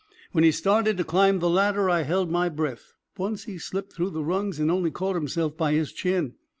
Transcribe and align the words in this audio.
When 0.31 0.43
he 0.43 0.49
started 0.51 0.97
to 0.97 1.03
climb 1.03 1.37
the 1.37 1.47
ladder 1.51 1.87
I 1.87 2.01
held 2.01 2.31
my 2.31 2.49
breath; 2.49 2.93
once 3.19 3.43
he 3.43 3.59
slipped 3.59 3.93
through 3.93 4.09
the 4.09 4.23
rungs 4.25 4.59
and 4.59 4.71
only 4.71 4.89
caught 4.89 5.13
himself 5.13 5.55
by 5.55 5.73
his 5.73 5.91
chin. 5.93 6.33